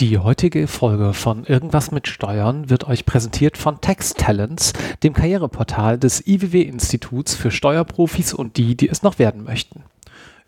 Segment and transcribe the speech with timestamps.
[0.00, 5.98] Die heutige Folge von Irgendwas mit Steuern wird euch präsentiert von Tax Talents, dem Karriereportal
[5.98, 9.82] des IWW-Instituts für Steuerprofis und die, die es noch werden möchten.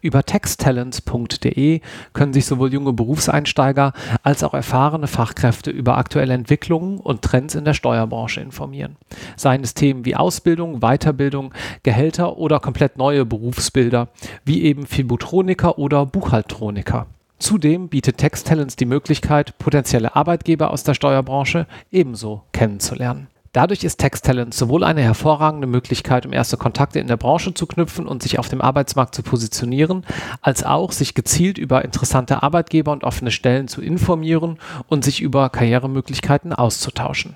[0.01, 1.83] Über taxtalents.de
[2.15, 3.93] können sich sowohl junge Berufseinsteiger
[4.23, 8.97] als auch erfahrene Fachkräfte über aktuelle Entwicklungen und Trends in der Steuerbranche informieren.
[9.37, 14.09] Seien es Themen wie Ausbildung, Weiterbildung, Gehälter oder komplett neue Berufsbilder,
[14.47, 17.07] wie eben Fibutroniker oder Buchhaltroniker.
[17.43, 23.27] Zudem bietet Texttalents die Möglichkeit, potenzielle Arbeitgeber aus der Steuerbranche ebenso kennenzulernen.
[23.51, 28.07] Dadurch ist Texttalent sowohl eine hervorragende Möglichkeit, um erste Kontakte in der Branche zu knüpfen
[28.07, 30.07] und sich auf dem Arbeitsmarkt zu positionieren,
[30.41, 35.51] als auch sich gezielt über interessante Arbeitgeber und offene Stellen zu informieren und sich über
[35.51, 37.35] Karrieremöglichkeiten auszutauschen.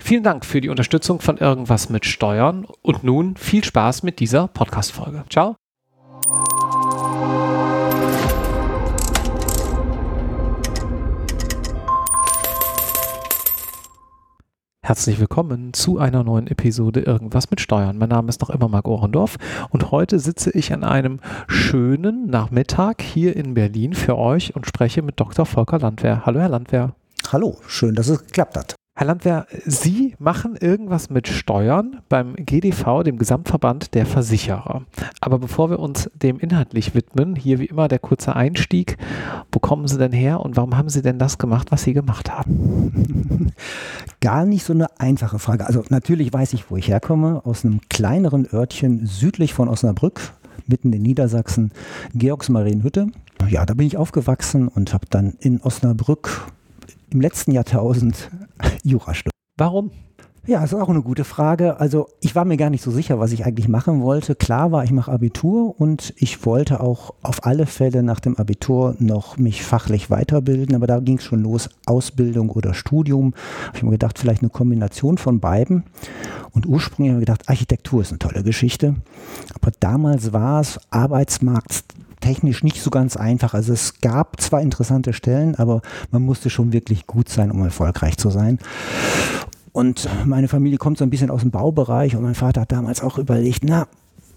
[0.00, 4.48] Vielen Dank für die Unterstützung von Irgendwas mit Steuern und nun viel Spaß mit dieser
[4.48, 5.22] Podcast-Folge.
[5.30, 5.59] Ciao!
[14.82, 17.98] Herzlich willkommen zu einer neuen Episode Irgendwas mit Steuern.
[17.98, 19.36] Mein Name ist noch immer Marc Ohrendorf
[19.68, 25.02] und heute sitze ich an einem schönen Nachmittag hier in Berlin für euch und spreche
[25.02, 25.44] mit Dr.
[25.44, 26.24] Volker Landwehr.
[26.24, 26.94] Hallo, Herr Landwehr.
[27.30, 28.79] Hallo, schön, dass es geklappt hat.
[29.00, 34.82] Herr Landwehr, Sie machen irgendwas mit Steuern beim GDV, dem Gesamtverband der Versicherer.
[35.22, 38.98] Aber bevor wir uns dem inhaltlich widmen, hier wie immer der kurze Einstieg.
[39.52, 42.30] Wo kommen Sie denn her und warum haben Sie denn das gemacht, was Sie gemacht
[42.30, 43.52] haben?
[44.20, 45.66] Gar nicht so eine einfache Frage.
[45.66, 50.20] Also natürlich weiß ich, wo ich herkomme, aus einem kleineren Örtchen südlich von Osnabrück,
[50.66, 51.72] mitten in Niedersachsen,
[52.12, 53.06] Georgsmarienhütte.
[53.48, 56.52] Ja, da bin ich aufgewachsen und habe dann in Osnabrück
[57.10, 58.30] im letzten Jahrtausend
[58.82, 59.34] Jura studiert.
[59.56, 59.90] Warum?
[60.46, 61.78] Ja, ist auch eine gute Frage.
[61.78, 64.34] Also ich war mir gar nicht so sicher, was ich eigentlich machen wollte.
[64.34, 68.96] Klar war, ich mache Abitur und ich wollte auch auf alle Fälle nach dem Abitur
[68.98, 73.34] noch mich fachlich weiterbilden, aber da ging es schon los, Ausbildung oder Studium.
[73.66, 75.84] Habe ich mir gedacht, vielleicht eine Kombination von beiden.
[76.52, 78.94] Und ursprünglich habe ich gedacht, Architektur ist eine tolle Geschichte.
[79.54, 81.84] Aber damals war es Arbeitsmarkt
[82.20, 83.54] technisch nicht so ganz einfach.
[83.54, 88.16] Also es gab zwar interessante Stellen, aber man musste schon wirklich gut sein, um erfolgreich
[88.16, 88.58] zu sein.
[89.72, 93.02] Und meine Familie kommt so ein bisschen aus dem Baubereich und mein Vater hat damals
[93.02, 93.86] auch überlegt, na,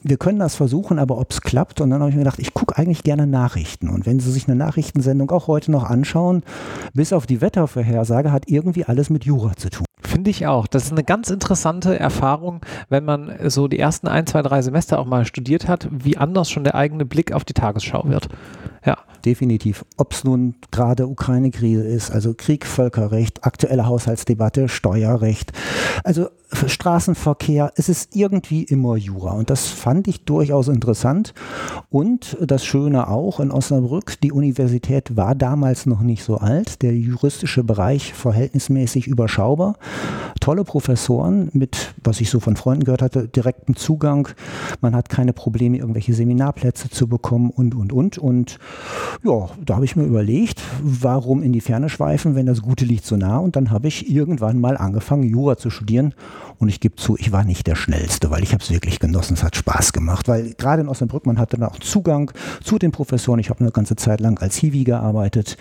[0.03, 1.81] wir können das versuchen, aber ob es klappt.
[1.81, 3.89] Und dann habe ich mir gedacht, ich gucke eigentlich gerne Nachrichten.
[3.89, 6.43] Und wenn Sie sich eine Nachrichtensendung auch heute noch anschauen,
[6.93, 9.85] bis auf die Wettervorhersage hat irgendwie alles mit Jura zu tun.
[10.01, 10.67] Finde ich auch.
[10.67, 14.99] Das ist eine ganz interessante Erfahrung, wenn man so die ersten ein, zwei, drei Semester
[14.99, 18.27] auch mal studiert hat, wie anders schon der eigene Blick auf die Tagesschau wird.
[18.85, 18.97] Ja.
[19.25, 19.85] Definitiv.
[19.95, 25.53] Ob es nun gerade Ukraine-Krise ist, also Krieg, Völkerrecht, aktuelle Haushaltsdebatte, Steuerrecht.
[26.03, 26.27] Also
[26.67, 29.31] Straßenverkehr, es ist irgendwie immer Jura.
[29.31, 31.33] Und das fand ich durchaus interessant.
[31.89, 36.95] Und das Schöne auch in Osnabrück, die Universität war damals noch nicht so alt, der
[36.95, 39.77] juristische Bereich verhältnismäßig überschaubar.
[40.39, 44.27] Tolle Professoren mit, was ich so von Freunden gehört hatte, direktem Zugang.
[44.81, 48.17] Man hat keine Probleme, irgendwelche Seminarplätze zu bekommen und, und, und.
[48.17, 48.59] Und
[49.23, 53.05] ja, da habe ich mir überlegt, warum in die Ferne schweifen, wenn das Gute liegt
[53.05, 53.37] so nah.
[53.37, 56.13] Und dann habe ich irgendwann mal angefangen, Jura zu studieren
[56.59, 59.35] und ich gebe zu, ich war nicht der Schnellste, weil ich habe es wirklich genossen,
[59.35, 62.31] es hat Spaß gemacht, weil gerade in Osnabrück, man hatte dann auch Zugang
[62.63, 63.39] zu den Professoren.
[63.39, 65.57] Ich habe eine ganze Zeit lang als Hiwi gearbeitet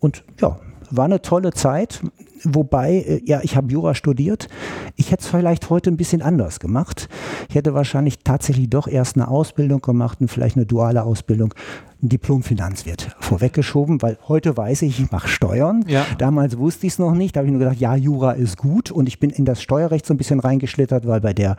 [0.00, 0.58] und ja,
[0.90, 2.00] war eine tolle Zeit.
[2.44, 4.48] Wobei, äh, ja, ich habe Jura studiert.
[4.96, 7.08] Ich hätte es vielleicht heute ein bisschen anders gemacht.
[7.48, 11.54] Ich hätte wahrscheinlich tatsächlich doch erst eine Ausbildung gemacht und vielleicht eine duale Ausbildung
[12.00, 15.84] ein Diplom-Finanzwirt vorweggeschoben, weil heute weiß ich, ich mache Steuern.
[15.88, 16.06] Ja.
[16.16, 17.34] Damals wusste ich es noch nicht.
[17.34, 18.92] Da habe ich nur gedacht, ja, Jura ist gut.
[18.92, 21.56] Und ich bin in das Steuerrecht so ein bisschen reingeschlittert, weil bei der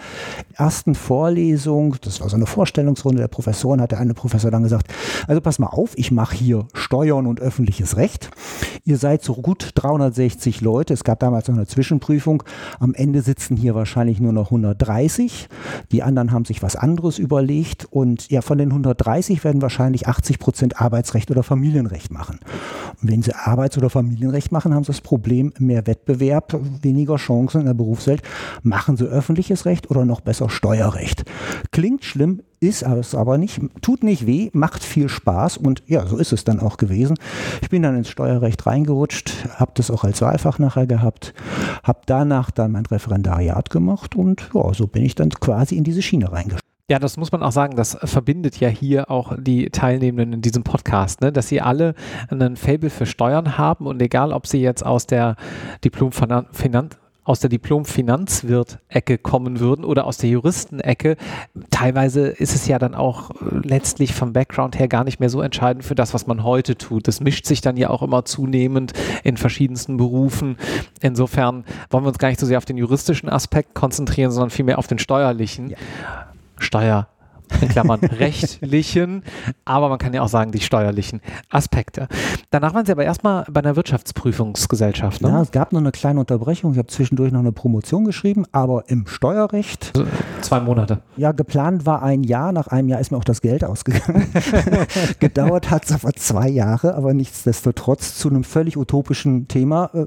[0.53, 4.88] ersten Vorlesung, das war so eine Vorstellungsrunde der Professoren, hat der eine Professor dann gesagt,
[5.28, 8.29] also pass mal auf, ich mache hier Steuern und öffentliches Recht.
[8.85, 10.94] Ihr seid so gut 360 Leute.
[10.94, 12.44] Es gab damals noch eine Zwischenprüfung.
[12.80, 15.50] Am Ende sitzen hier wahrscheinlich nur noch 130.
[15.91, 17.88] Die anderen haben sich was anderes überlegt.
[17.90, 22.40] Und ja, von den 130 werden wahrscheinlich 80 80 Prozent Arbeitsrecht oder Familienrecht machen.
[23.02, 27.61] Und wenn sie Arbeits- oder Familienrecht machen, haben sie das Problem mehr Wettbewerb, weniger Chancen
[27.61, 28.22] in der Berufswelt.
[28.61, 31.23] Machen sie öffentliches Recht oder noch besser Steuerrecht.
[31.72, 36.17] Klingt schlimm, ist es aber nicht, tut nicht weh, macht viel Spaß und ja, so
[36.17, 37.17] ist es dann auch gewesen.
[37.61, 41.34] Ich bin dann ins Steuerrecht reingerutscht, habe das auch als Wahlfach nachher gehabt,
[41.84, 46.02] habe danach dann mein Referendariat gemacht und ja, so bin ich dann quasi in diese
[46.02, 46.70] Schiene reingeschrieben.
[46.90, 50.64] Ja, das muss man auch sagen, das verbindet ja hier auch die Teilnehmenden in diesem
[50.64, 51.32] Podcast, ne?
[51.32, 51.94] dass sie alle
[52.29, 55.35] einen Fable für Steuern haben und egal, ob sie jetzt aus der
[55.84, 56.97] Diplom-Finanz
[57.29, 61.16] aus der Diplom-Finanzwirt-Ecke kommen würden oder aus der Juristenecke.
[61.70, 65.40] Teilweise ist es ja dann auch äh, letztlich vom Background her gar nicht mehr so
[65.41, 67.08] entscheidend für das, was man heute tut.
[67.08, 68.93] Das mischt sich dann ja auch immer zunehmend
[69.23, 70.58] in verschiedensten Berufen.
[71.02, 74.79] Insofern wollen wir uns gar nicht so sehr auf den juristischen Aspekt konzentrieren, sondern vielmehr
[74.79, 75.70] auf den steuerlichen.
[75.70, 75.78] Ja.
[76.58, 77.08] Steuer
[77.61, 79.23] in Klammern rechtlichen,
[79.66, 82.07] aber man kann ja auch sagen, die steuerlichen Aspekte.
[82.49, 85.22] Danach waren Sie aber erstmal bei einer Wirtschaftsprüfungsgesellschaft.
[85.22, 85.29] Ne?
[85.29, 86.72] Ja, es gab noch eine kleine Unterbrechung.
[86.72, 89.91] Ich habe zwischendurch noch eine Promotion geschrieben, aber im Steuerrecht.
[89.96, 90.09] Also
[90.41, 91.01] zwei Monate.
[91.17, 92.51] Ja, geplant war ein Jahr.
[92.51, 94.28] Nach einem Jahr ist mir auch das Geld ausgegangen.
[95.19, 99.90] Gedauert hat es aber zwei Jahre, aber nichtsdestotrotz zu einem völlig utopischen Thema.
[99.93, 100.05] Äh,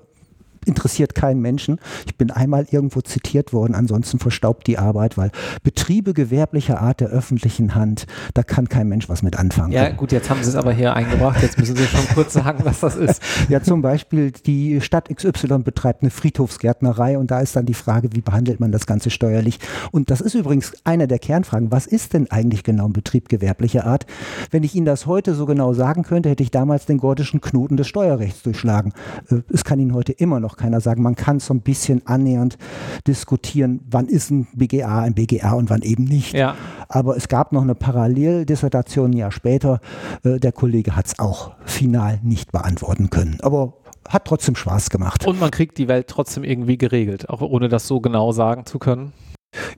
[0.66, 1.78] interessiert keinen Menschen.
[2.06, 5.30] Ich bin einmal irgendwo zitiert worden, ansonsten verstaubt die Arbeit, weil
[5.62, 9.72] Betriebe gewerblicher Art der öffentlichen Hand, da kann kein Mensch was mit anfangen.
[9.72, 12.64] Ja gut, jetzt haben Sie es aber hier eingebracht, jetzt müssen Sie schon kurz sagen,
[12.64, 13.22] was das ist.
[13.48, 18.10] Ja, zum Beispiel die Stadt XY betreibt eine Friedhofsgärtnerei und da ist dann die Frage,
[18.12, 19.58] wie behandelt man das Ganze steuerlich?
[19.90, 21.70] Und das ist übrigens eine der Kernfragen.
[21.70, 24.06] Was ist denn eigentlich genau ein Betrieb gewerblicher Art?
[24.50, 27.76] Wenn ich Ihnen das heute so genau sagen könnte, hätte ich damals den gordischen Knoten
[27.76, 28.92] des Steuerrechts durchschlagen.
[29.30, 31.02] Äh, es kann Ihnen heute immer noch auch keiner sagen.
[31.02, 32.58] Man kann so ein bisschen annähernd
[33.06, 36.34] diskutieren, wann ist ein BGA ein BGA und wann eben nicht.
[36.34, 36.56] Ja.
[36.88, 39.80] Aber es gab noch eine Paralleldissertation ein Jahr später.
[40.24, 43.38] Äh, der Kollege hat es auch final nicht beantworten können.
[43.42, 43.74] Aber
[44.08, 45.26] hat trotzdem Spaß gemacht.
[45.26, 48.78] Und man kriegt die Welt trotzdem irgendwie geregelt, auch ohne das so genau sagen zu
[48.78, 49.12] können.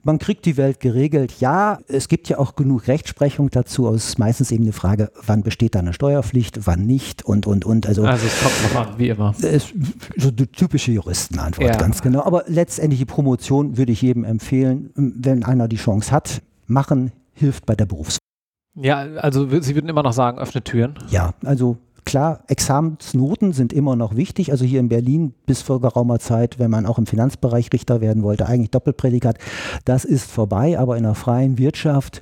[0.05, 1.39] Man kriegt die Welt geregelt.
[1.39, 3.89] Ja, es gibt ja auch genug Rechtsprechung dazu.
[3.89, 7.65] Es ist meistens eben eine Frage, wann besteht da eine Steuerpflicht, wann nicht und, und,
[7.65, 7.87] und.
[7.87, 9.33] Also, also es kommt noch an, wie immer.
[9.39, 9.73] Ist
[10.15, 11.77] so die typische Juristenantwort, ja.
[11.77, 12.23] ganz genau.
[12.23, 17.65] Aber letztendlich die Promotion würde ich jedem empfehlen, wenn einer die Chance hat, machen hilft
[17.65, 18.19] bei der Berufs.
[18.75, 20.93] Ja, also Sie würden immer noch sagen, öffne Türen.
[21.09, 24.51] Ja, also Klar, Examensnoten sind immer noch wichtig.
[24.51, 28.21] Also hier in Berlin bis vor geraumer Zeit, wenn man auch im Finanzbereich Richter werden
[28.21, 29.39] wollte, eigentlich Doppelprädikat.
[29.85, 32.21] Das ist vorbei, aber in der freien Wirtschaft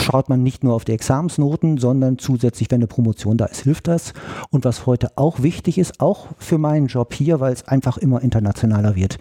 [0.00, 3.88] schaut man nicht nur auf die Examensnoten, sondern zusätzlich, wenn eine Promotion da ist, hilft
[3.88, 4.12] das.
[4.50, 8.22] Und was heute auch wichtig ist, auch für meinen Job hier, weil es einfach immer
[8.22, 9.18] internationaler wird,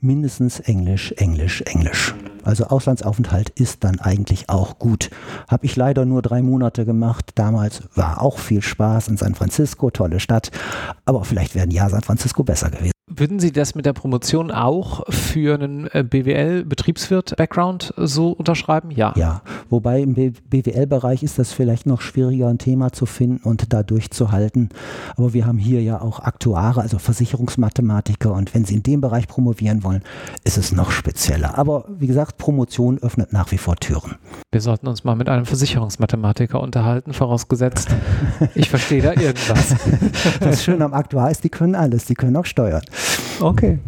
[0.00, 2.14] mindestens Englisch, Englisch, Englisch.
[2.44, 5.10] Also Auslandsaufenthalt ist dann eigentlich auch gut.
[5.48, 7.30] Habe ich leider nur drei Monate gemacht.
[7.36, 9.41] Damals war auch viel Spaß in San Francisco,
[9.90, 10.50] tolle Stadt.
[11.04, 12.92] Aber vielleicht wäre ein Jahr San Francisco besser gewesen.
[13.14, 18.90] Würden Sie das mit der Promotion auch für einen äh, BWL-Betriebswirt-Background so unterschreiben?
[18.90, 19.12] Ja.
[19.16, 23.82] Ja, wobei im BWL-Bereich ist das vielleicht noch schwieriger, ein Thema zu finden und da
[23.82, 24.70] durchzuhalten.
[25.16, 28.32] Aber wir haben hier ja auch Aktuare, also Versicherungsmathematiker.
[28.32, 30.02] Und wenn Sie in dem Bereich promovieren wollen,
[30.44, 31.58] ist es noch spezieller.
[31.58, 34.16] Aber wie gesagt, Promotion öffnet nach wie vor Türen.
[34.52, 37.88] Wir sollten uns mal mit einem Versicherungsmathematiker unterhalten, vorausgesetzt,
[38.54, 39.76] ich verstehe da irgendwas.
[40.40, 42.82] Das Schöne am Aktuar ist, die können alles, die können auch steuern.
[43.40, 43.78] Okay.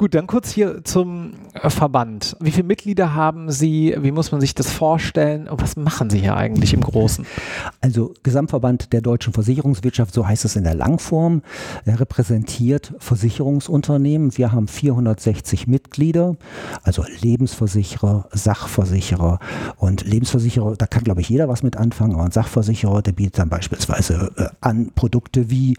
[0.00, 2.34] Gut, dann kurz hier zum äh, Verband.
[2.40, 3.94] Wie viele Mitglieder haben Sie?
[3.98, 5.46] Wie muss man sich das vorstellen?
[5.46, 7.26] Und was machen Sie hier eigentlich im Großen?
[7.82, 11.42] Also Gesamtverband der deutschen Versicherungswirtschaft, so heißt es in der Langform.
[11.84, 14.38] Er repräsentiert Versicherungsunternehmen.
[14.38, 16.36] Wir haben 460 Mitglieder,
[16.82, 19.38] also Lebensversicherer, Sachversicherer
[19.76, 20.76] und Lebensversicherer.
[20.76, 22.14] Da kann, glaube ich, jeder was mit anfangen.
[22.14, 25.76] Aber ein Sachversicherer, der bietet dann beispielsweise äh, an Produkte wie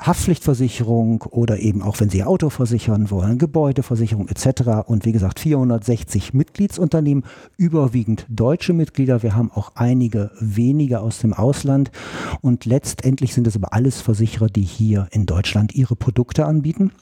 [0.00, 4.86] Haftpflichtversicherung oder eben auch wenn Sie Auto versichern wollen, Gebäudeversicherung etc.
[4.86, 7.24] Und wie gesagt, 460 Mitgliedsunternehmen,
[7.56, 9.22] überwiegend deutsche Mitglieder.
[9.22, 11.90] Wir haben auch einige wenige aus dem Ausland.
[12.40, 16.92] Und letztendlich sind es aber alles Versicherer, die hier in Deutschland ihre Produkte anbieten.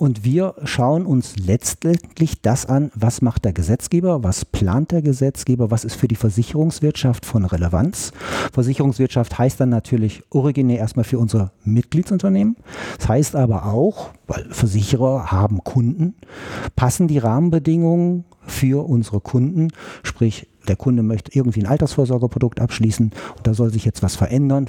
[0.00, 5.70] Und wir schauen uns letztendlich das an, was macht der Gesetzgeber, was plant der Gesetzgeber,
[5.70, 8.12] was ist für die Versicherungswirtschaft von Relevanz.
[8.50, 12.56] Versicherungswirtschaft heißt dann natürlich originär erstmal für unsere Mitgliedsunternehmen.
[12.96, 16.14] Das heißt aber auch, weil Versicherer haben Kunden,
[16.76, 19.68] passen die Rahmenbedingungen für unsere Kunden,
[20.02, 24.66] sprich der Kunde möchte irgendwie ein Altersvorsorgeprodukt abschließen und da soll sich jetzt was verändern,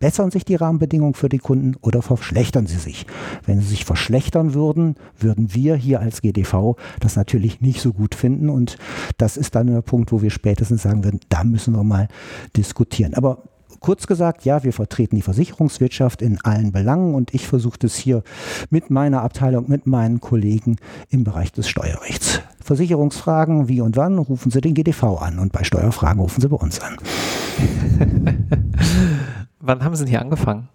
[0.00, 3.06] Bessern sich die Rahmenbedingungen für die Kunden oder verschlechtern sie sich?
[3.44, 8.14] Wenn sie sich verschlechtern würden, würden wir hier als GDV das natürlich nicht so gut
[8.14, 8.76] finden und
[9.18, 12.08] das ist dann der Punkt, wo wir spätestens sagen würden, da müssen wir mal
[12.56, 13.14] diskutieren.
[13.14, 13.44] Aber
[13.80, 18.22] Kurz gesagt, ja, wir vertreten die Versicherungswirtschaft in allen Belangen und ich versuche das hier
[18.68, 20.76] mit meiner Abteilung, mit meinen Kollegen
[21.08, 22.42] im Bereich des Steuerrechts.
[22.62, 26.56] Versicherungsfragen, wie und wann, rufen Sie den GDV an und bei Steuerfragen rufen Sie bei
[26.56, 26.98] uns an.
[29.60, 30.68] Wann haben Sie denn hier angefangen?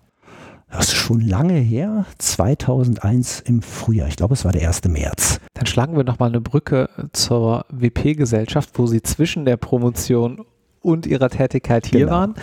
[0.69, 4.07] Das ist schon lange her, 2001 im Frühjahr.
[4.07, 4.83] Ich glaube, es war der 1.
[4.85, 5.39] März.
[5.53, 10.45] Dann schlagen wir nochmal eine Brücke zur WP-Gesellschaft, wo Sie zwischen der Promotion
[10.81, 12.11] und Ihrer Tätigkeit hier genau.
[12.11, 12.35] waren.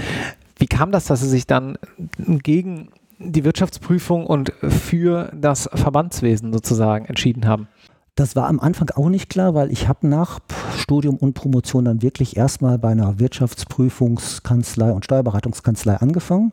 [0.57, 1.79] Wie kam das, dass Sie sich dann
[2.19, 7.69] gegen die Wirtschaftsprüfung und für das Verbandswesen sozusagen entschieden haben?
[8.15, 10.41] Das war am Anfang auch nicht klar, weil ich habe nach
[10.77, 16.51] Studium und Promotion dann wirklich erstmal bei einer Wirtschaftsprüfungskanzlei und Steuerberatungskanzlei angefangen.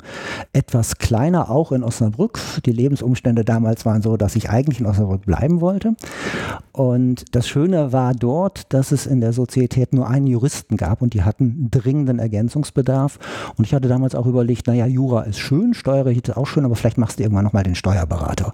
[0.54, 2.40] Etwas kleiner auch in Osnabrück.
[2.66, 5.98] Die Lebensumstände damals waren so, dass ich eigentlich in Osnabrück bleiben wollte.
[6.72, 11.14] Und das Schöne war dort, dass es in der Sozietät nur einen Juristen gab und
[11.14, 13.20] die hatten dringenden Ergänzungsbedarf.
[13.58, 16.78] Und ich hatte damals auch überlegt, naja, Jura ist schön, Steuerrecht ist auch schön, aber
[16.78, 18.54] vielleicht machst du irgendwann nochmal den Steuerberater.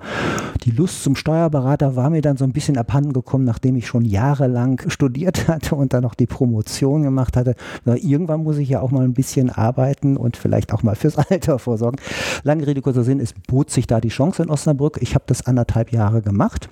[0.63, 3.87] Die Lust zum Steuerberater war mir dann so ein bisschen ab abhanden gekommen, nachdem ich
[3.87, 7.55] schon jahrelang studiert hatte und dann noch die Promotion gemacht hatte.
[7.85, 11.59] Irgendwann muss ich ja auch mal ein bisschen arbeiten und vielleicht auch mal fürs Alter
[11.59, 11.99] vorsorgen.
[12.43, 14.99] Lange Rede, kurzer Sinn, es bot sich da die Chance in Osnabrück.
[15.01, 16.69] Ich habe das anderthalb Jahre gemacht,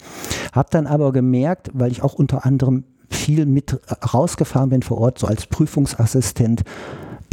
[0.54, 3.80] habe dann aber gemerkt, weil ich auch unter anderem viel mit
[4.14, 6.64] rausgefahren bin vor Ort, so als Prüfungsassistent,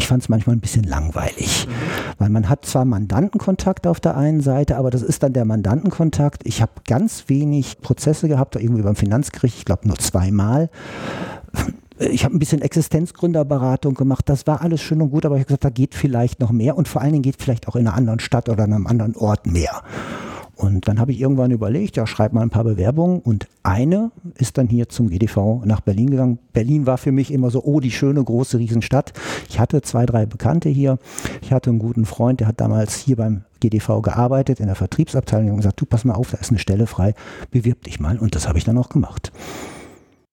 [0.01, 1.73] ich fand es manchmal ein bisschen langweilig, mhm.
[2.17, 6.47] weil man hat zwar Mandantenkontakt auf der einen Seite, aber das ist dann der Mandantenkontakt.
[6.47, 10.71] Ich habe ganz wenig Prozesse gehabt, irgendwie beim Finanzgericht, ich glaube nur zweimal.
[11.99, 14.27] Ich habe ein bisschen Existenzgründerberatung gemacht.
[14.31, 16.79] Das war alles schön und gut, aber ich habe gesagt, da geht vielleicht noch mehr
[16.79, 19.15] und vor allen Dingen geht vielleicht auch in einer anderen Stadt oder in einem anderen
[19.17, 19.83] Ort mehr.
[20.61, 23.21] Und dann habe ich irgendwann überlegt, ja, schreib mal ein paar Bewerbungen.
[23.21, 26.39] Und eine ist dann hier zum GDV nach Berlin gegangen.
[26.53, 29.15] Berlin war für mich immer so, oh, die schöne, große Riesenstadt.
[29.49, 30.99] Ich hatte zwei, drei Bekannte hier.
[31.41, 35.51] Ich hatte einen guten Freund, der hat damals hier beim GDV gearbeitet, in der Vertriebsabteilung
[35.51, 37.15] und gesagt, du pass mal auf, da ist eine Stelle frei,
[37.51, 38.19] bewirb dich mal.
[38.19, 39.33] Und das habe ich dann auch gemacht.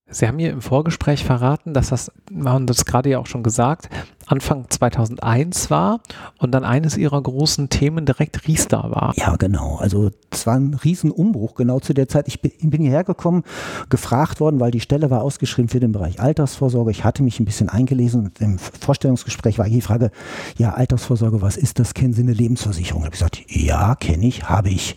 [0.09, 3.43] Sie haben mir im Vorgespräch verraten, dass das, wir haben das gerade ja auch schon
[3.43, 3.89] gesagt,
[4.25, 5.99] Anfang 2001 war
[6.37, 9.13] und dann eines Ihrer großen Themen direkt Riester war.
[9.17, 9.77] Ja, genau.
[9.77, 12.29] Also es war ein Riesenumbruch genau zu der Zeit.
[12.29, 13.43] Ich bin hierher gekommen,
[13.89, 16.91] gefragt worden, weil die Stelle war ausgeschrieben für den Bereich Altersvorsorge.
[16.91, 20.11] Ich hatte mich ein bisschen eingelesen und im Vorstellungsgespräch war die Frage,
[20.57, 21.93] ja, Altersvorsorge, was ist das?
[21.93, 23.01] Kennen Sie eine Lebensversicherung?
[23.01, 24.95] Ich habe gesagt, ja, kenne ich, habe ich.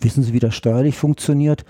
[0.00, 1.64] Wissen Sie, wie das steuerlich funktioniert?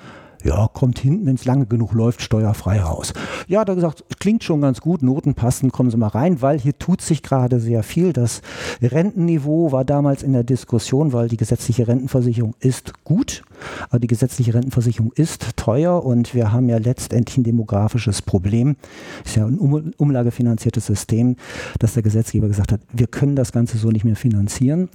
[0.44, 3.14] Ja, kommt hinten, wenn es lange genug läuft, steuerfrei raus.
[3.48, 6.78] Ja, er gesagt, klingt schon ganz gut, Noten passen, kommen Sie mal rein, weil hier
[6.78, 8.12] tut sich gerade sehr viel.
[8.12, 8.42] Das
[8.82, 13.42] Rentenniveau war damals in der Diskussion, weil die gesetzliche Rentenversicherung ist gut,
[13.88, 18.76] aber die gesetzliche Rentenversicherung ist teuer und wir haben ja letztendlich ein demografisches Problem.
[19.24, 21.36] Ist ja ein um umlagefinanziertes System,
[21.78, 24.90] dass der Gesetzgeber gesagt hat, wir können das Ganze so nicht mehr finanzieren.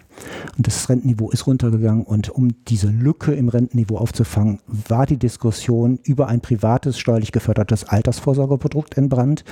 [0.58, 5.39] Und das Rentenniveau ist runtergegangen und um diese Lücke im Rentenniveau aufzufangen, war die Diskussion
[5.40, 9.46] Diskussion über ein privates, steuerlich gefördertes Altersvorsorgeprodukt entbrannt.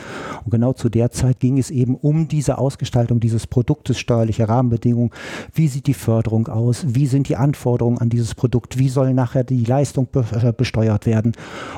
[0.44, 5.12] Und genau zu der Zeit ging es eben um diese Ausgestaltung dieses Produktes, steuerliche Rahmenbedingungen.
[5.53, 6.84] Wie sieht die Förderung aus?
[6.86, 8.77] Wie sind die Anforderungen an dieses Produkt?
[8.77, 11.32] Wie soll nachher die Leistung äh, besteuert werden?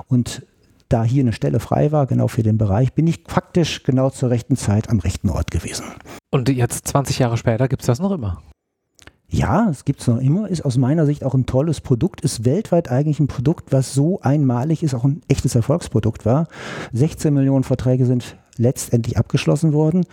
[0.08, 0.44] Und
[0.88, 4.32] da hier eine Stelle frei war, genau für den Bereich, bin ich faktisch genau zur
[4.32, 5.86] rechten Zeit am rechten Ort gewesen.
[6.32, 8.42] Und jetzt 20 Jahre später gibt es das noch immer?
[9.32, 12.46] Ja, es gibt es noch immer, ist aus meiner Sicht auch ein tolles Produkt, ist
[12.46, 16.48] weltweit eigentlich ein Produkt, was so einmalig ist, auch ein echtes Erfolgsprodukt war.
[16.94, 20.06] 16 Millionen Verträge sind letztendlich abgeschlossen worden.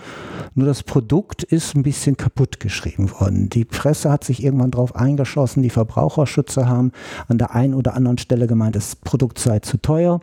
[0.54, 3.50] Nur das Produkt ist ein bisschen kaputt geschrieben worden.
[3.50, 6.92] Die Presse hat sich irgendwann darauf eingeschossen, die Verbraucherschützer haben
[7.28, 10.20] an der einen oder anderen Stelle gemeint, das Produkt sei zu teuer.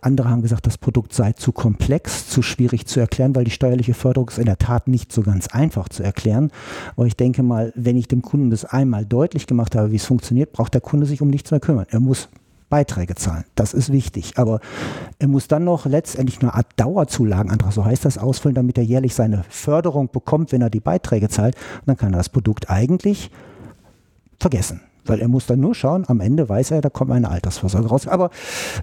[0.00, 3.94] Andere haben gesagt, das Produkt sei zu komplex, zu schwierig zu erklären, weil die steuerliche
[3.94, 6.50] Förderung ist in der Tat nicht so ganz einfach zu erklären.
[6.96, 10.04] Aber ich denke mal, wenn ich dem Kunden das einmal deutlich gemacht habe, wie es
[10.04, 11.86] funktioniert, braucht der Kunde sich um nichts mehr kümmern.
[11.90, 12.28] Er muss
[12.68, 13.44] Beiträge zahlen.
[13.54, 14.34] Das ist wichtig.
[14.36, 14.60] Aber
[15.18, 19.14] er muss dann noch letztendlich eine Art Dauerzulagenantrag, so heißt das, ausfüllen, damit er jährlich
[19.14, 21.56] seine Förderung bekommt, wenn er die Beiträge zahlt.
[21.80, 23.30] Und dann kann er das Produkt eigentlich
[24.38, 24.82] vergessen.
[25.08, 28.06] Weil er muss dann nur schauen, am Ende weiß er, da kommt eine Altersvorsorge raus.
[28.06, 28.30] Aber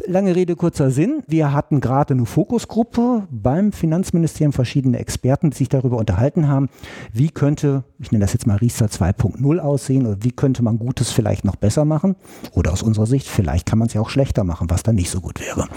[0.05, 1.24] lange Rede, kurzer Sinn.
[1.27, 6.70] Wir hatten gerade eine Fokusgruppe beim Finanzministerium, verschiedene Experten, die sich darüber unterhalten haben,
[7.13, 11.12] wie könnte, ich nenne das jetzt mal Riester 2.0 aussehen oder wie könnte man Gutes
[11.12, 12.15] vielleicht noch besser machen.
[12.51, 15.10] Oder aus unserer Sicht, vielleicht kann man es ja auch schlechter machen, was dann nicht
[15.10, 15.67] so gut wäre.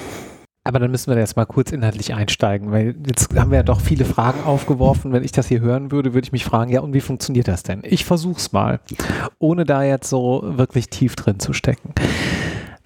[0.69, 3.81] Aber dann müssen wir jetzt mal kurz inhaltlich einsteigen, weil jetzt haben wir ja doch
[3.81, 5.13] viele Fragen aufgeworfen.
[5.13, 7.63] Wenn ich das hier hören würde, würde ich mich fragen, ja, und wie funktioniert das
[7.63, 7.81] denn?
[7.85, 8.79] Ich versuch's mal,
[9.39, 11.95] ohne da jetzt so wirklich tief drin zu stecken.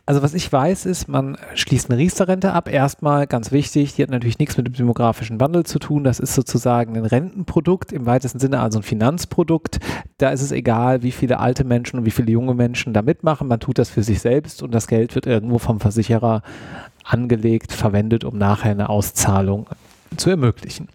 [0.04, 2.68] Also was ich weiß ist, man schließt eine Riester-Rente ab.
[2.68, 6.02] Erstmal ganz wichtig, die hat natürlich nichts mit dem demografischen Wandel zu tun.
[6.02, 9.78] Das ist sozusagen ein Rentenprodukt, im weitesten Sinne also ein Finanzprodukt.
[10.18, 13.46] Da ist es egal, wie viele alte Menschen und wie viele junge Menschen da mitmachen.
[13.46, 16.42] Man tut das für sich selbst und das Geld wird irgendwo vom Versicherer
[17.04, 19.66] angelegt, verwendet, um nachher eine Auszahlung
[20.16, 20.88] zu ermöglichen.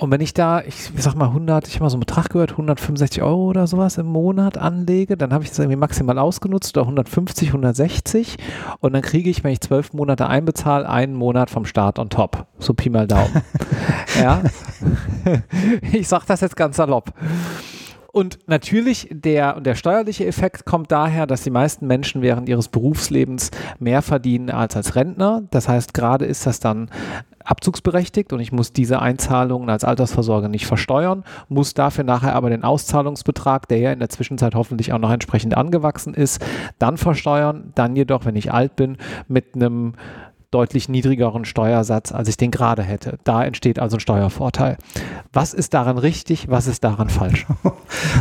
[0.00, 2.52] Und wenn ich da, ich sag mal 100, ich habe mal so einen Betrag gehört,
[2.52, 6.84] 165 Euro oder sowas im Monat anlege, dann habe ich das irgendwie maximal ausgenutzt oder
[6.84, 8.36] 150, 160
[8.78, 12.46] und dann kriege ich, wenn ich zwölf Monate einbezahle, einen Monat vom Start on top.
[12.60, 13.42] So Pi mal Daumen.
[14.22, 14.40] ja.
[15.90, 17.12] ich sag das jetzt ganz salopp.
[18.12, 23.50] Und natürlich der, der steuerliche Effekt kommt daher, dass die meisten Menschen während ihres Berufslebens
[23.80, 25.42] mehr verdienen als als Rentner.
[25.50, 26.88] Das heißt, gerade ist das dann
[27.48, 32.62] abzugsberechtigt und ich muss diese Einzahlungen als Altersvorsorge nicht versteuern, muss dafür nachher aber den
[32.62, 36.44] Auszahlungsbetrag, der ja in der Zwischenzeit hoffentlich auch noch entsprechend angewachsen ist,
[36.78, 39.94] dann versteuern, dann jedoch, wenn ich alt bin, mit einem
[40.50, 43.18] deutlich niedrigeren Steuersatz, als ich den gerade hätte.
[43.24, 44.78] Da entsteht also ein Steuervorteil.
[45.32, 47.46] Was ist daran richtig, was ist daran falsch?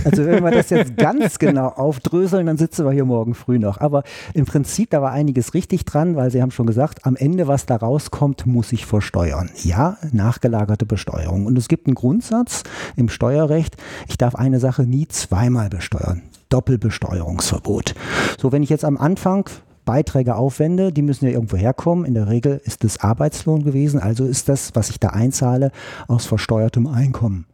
[0.06, 3.80] Also wenn wir das jetzt ganz genau aufdröseln, dann sitzen wir hier morgen früh noch.
[3.82, 4.04] Aber
[4.34, 7.66] im Prinzip, da war einiges richtig dran, weil Sie haben schon gesagt, am Ende, was
[7.66, 9.50] da rauskommt, muss ich versteuern.
[9.64, 11.46] Ja, nachgelagerte Besteuerung.
[11.46, 12.64] Und es gibt einen Grundsatz
[12.96, 13.76] im Steuerrecht,
[14.08, 16.24] ich darf eine Sache nie zweimal besteuern.
[16.50, 17.94] Doppelbesteuerungsverbot.
[18.40, 19.50] So, wenn ich jetzt am Anfang
[19.88, 22.06] Beiträge aufwende, die müssen ja irgendwo herkommen.
[22.06, 25.72] In der Regel ist es Arbeitslohn gewesen, also ist das, was ich da einzahle,
[26.08, 27.46] aus versteuertem Einkommen.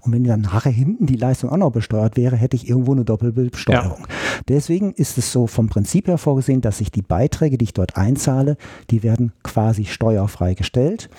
[0.00, 3.04] Und wenn dann nachher hinten die Leistung auch noch besteuert wäre, hätte ich irgendwo eine
[3.04, 4.00] Doppelbesteuerung.
[4.00, 4.14] Ja.
[4.48, 7.96] Deswegen ist es so vom Prinzip her vorgesehen, dass ich die Beiträge, die ich dort
[7.96, 8.56] einzahle,
[8.90, 11.10] die werden quasi steuerfrei gestellt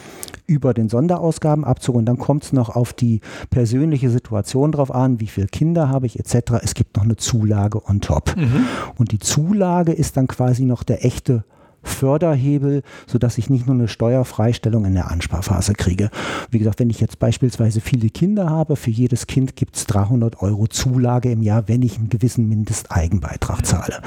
[0.47, 5.27] über den Sonderausgabenabzug und dann kommt es noch auf die persönliche Situation drauf an, wie
[5.27, 6.53] viele Kinder habe ich etc.
[6.63, 8.35] Es gibt noch eine Zulage on top.
[8.35, 8.65] Mhm.
[8.97, 11.43] Und die Zulage ist dann quasi noch der echte
[11.83, 16.09] Förderhebel, sodass ich nicht nur eine Steuerfreistellung in der Ansparphase kriege.
[16.51, 20.41] Wie gesagt, wenn ich jetzt beispielsweise viele Kinder habe, für jedes Kind gibt es 300
[20.41, 24.01] Euro Zulage im Jahr, wenn ich einen gewissen Mindesteigenbeitrag zahle.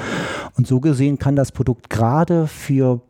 [0.55, 3.01] Und so gesehen kann das Produkt gerade für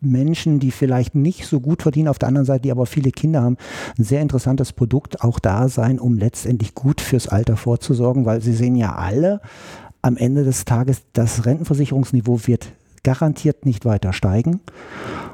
[0.00, 3.42] Menschen, die vielleicht nicht so gut verdienen, auf der anderen Seite, die aber viele Kinder
[3.42, 3.56] haben,
[3.98, 8.52] ein sehr interessantes Produkt auch da sein, um letztendlich gut fürs Alter vorzusorgen, weil sie
[8.52, 9.40] sehen ja alle
[10.02, 12.68] am Ende des Tages, das Rentenversicherungsniveau wird
[13.06, 14.58] garantiert nicht weiter steigen.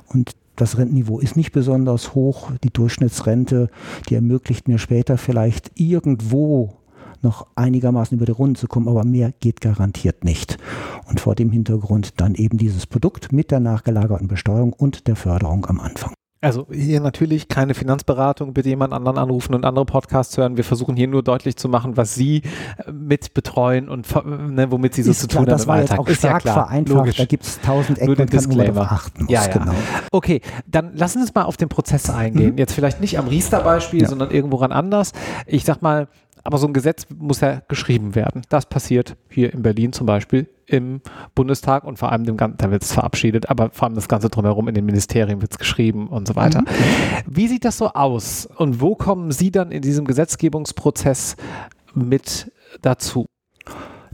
[0.06, 2.50] Und das Rentenniveau ist nicht besonders hoch.
[2.62, 3.70] Die Durchschnittsrente,
[4.10, 6.74] die ermöglicht mir später vielleicht irgendwo
[7.22, 10.58] noch einigermaßen über die Runde zu kommen, aber mehr geht garantiert nicht.
[11.08, 15.64] Und vor dem Hintergrund dann eben dieses Produkt mit der nachgelagerten Besteuerung und der Förderung
[15.64, 16.12] am Anfang.
[16.42, 20.56] Also hier natürlich keine Finanzberatung, bitte jemand anderen anrufen und andere Podcasts hören.
[20.56, 22.42] Wir versuchen hier nur deutlich zu machen, was Sie
[22.84, 25.76] äh, mit betreuen und ne, womit Sie so ist zu tun haben das im war
[25.76, 25.98] Alltag.
[25.98, 26.96] Jetzt auch ist ja klar, vereinfacht.
[26.96, 27.16] Logisch.
[27.16, 28.80] Da gibt es tausend Ecken, und Disclaimer.
[28.80, 29.32] man achten muss.
[29.32, 29.52] Ja, ja.
[29.52, 29.74] Genau.
[30.10, 32.54] Okay, dann lassen Sie uns mal auf den Prozess eingehen.
[32.54, 32.58] Mhm.
[32.58, 34.08] Jetzt vielleicht nicht am Riester-Beispiel, ja.
[34.08, 35.12] sondern irgendwo ran anders.
[35.46, 36.08] Ich sag mal,
[36.44, 38.42] aber so ein Gesetz muss ja geschrieben werden.
[38.48, 41.00] Das passiert hier in Berlin zum Beispiel im
[41.34, 44.30] Bundestag und vor allem dem ganzen, da wird es verabschiedet, aber vor allem das Ganze
[44.30, 46.62] drumherum in den Ministerien wird es geschrieben und so weiter.
[46.62, 46.66] Mhm.
[47.26, 51.36] Wie sieht das so aus und wo kommen Sie dann in diesem Gesetzgebungsprozess
[51.94, 52.50] mit
[52.80, 53.26] dazu?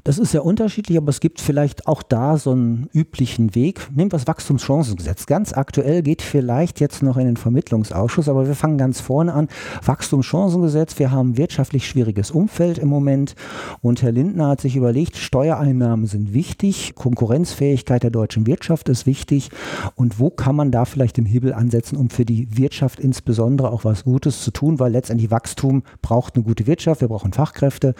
[0.08, 3.90] Das ist sehr unterschiedlich, aber es gibt vielleicht auch da so einen üblichen Weg.
[3.90, 5.26] Nehmen wir das Wachstumschancengesetz.
[5.26, 9.48] Ganz aktuell geht vielleicht jetzt noch in den Vermittlungsausschuss, aber wir fangen ganz vorne an.
[9.84, 13.34] Wachstumschancengesetz, wir haben wirtschaftlich schwieriges Umfeld im Moment
[13.82, 19.50] und Herr Lindner hat sich überlegt, Steuereinnahmen sind wichtig, Konkurrenzfähigkeit der deutschen Wirtschaft ist wichtig
[19.94, 23.84] und wo kann man da vielleicht den Hebel ansetzen, um für die Wirtschaft insbesondere auch
[23.84, 27.94] was Gutes zu tun, weil letztendlich Wachstum braucht eine gute Wirtschaft, wir brauchen Fachkräfte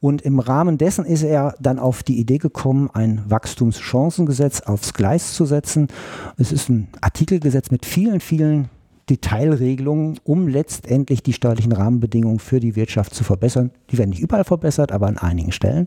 [0.00, 4.94] und im Rahmen dessen ist er er dann auf die Idee gekommen, ein Wachstumschancengesetz aufs
[4.94, 5.88] Gleis zu setzen.
[6.36, 8.70] Es ist ein Artikelgesetz mit vielen, vielen
[9.08, 13.70] Detailregelungen, um letztendlich die steuerlichen Rahmenbedingungen für die Wirtschaft zu verbessern.
[13.90, 15.86] Die werden nicht überall verbessert, aber an einigen Stellen.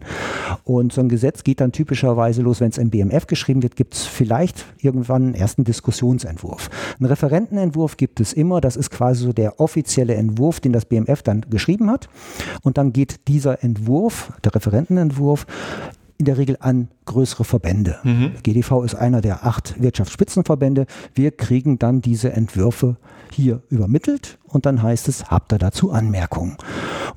[0.63, 3.95] Und so ein Gesetz geht dann typischerweise los, wenn es im BMF geschrieben wird, gibt
[3.95, 6.69] es vielleicht irgendwann einen ersten Diskussionsentwurf.
[6.97, 11.21] Einen Referentenentwurf gibt es immer, das ist quasi so der offizielle Entwurf, den das BMF
[11.21, 12.07] dann geschrieben hat.
[12.61, 15.45] Und dann geht dieser Entwurf, der Referentenentwurf,
[16.19, 17.97] in der Regel an größere Verbände.
[18.03, 18.33] Mhm.
[18.43, 20.85] GDV ist einer der acht Wirtschaftsspitzenverbände.
[21.15, 22.97] Wir kriegen dann diese Entwürfe
[23.31, 26.57] hier übermittelt und dann heißt es, habt ihr dazu Anmerkungen?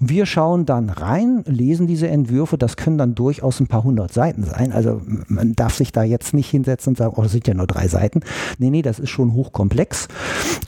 [0.00, 4.44] Wir schauen dann rein, lesen diese Entwürfe, das können dann durchaus ein paar hundert Seiten
[4.44, 4.72] sein.
[4.72, 7.66] Also man darf sich da jetzt nicht hinsetzen und sagen, oh, das sind ja nur
[7.66, 8.20] drei Seiten.
[8.58, 10.08] Nee, nee, das ist schon hochkomplex.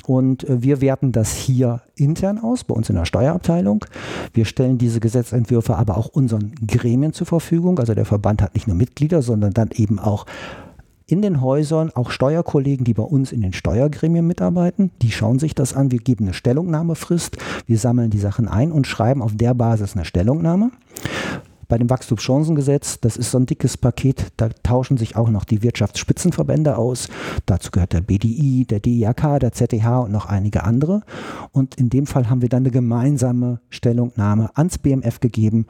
[0.06, 3.84] Und äh, wir werten das hier intern aus, bei uns in der Steuerabteilung.
[4.32, 7.78] Wir stellen diese Gesetzentwürfe aber auch unseren Gremien zur Verfügung.
[7.78, 10.26] Also der Verband hat nicht nur Mitglieder, sondern dann eben auch
[11.06, 14.90] in den Häusern auch Steuerkollegen, die bei uns in den Steuergremien mitarbeiten.
[15.02, 15.90] Die schauen sich das an.
[15.90, 17.36] Wir geben eine Stellungnahmefrist.
[17.66, 20.70] Wir sammeln die Sachen ein und schreiben auf der Basis eine Stellungnahme.
[21.74, 25.64] Bei dem Wachstumschancengesetz, das ist so ein dickes Paket, da tauschen sich auch noch die
[25.64, 27.08] Wirtschaftsspitzenverbände aus.
[27.46, 31.02] Dazu gehört der BDI, der DIAK, der ZDH und noch einige andere.
[31.50, 35.66] Und in dem Fall haben wir dann eine gemeinsame Stellungnahme ans BMF gegeben.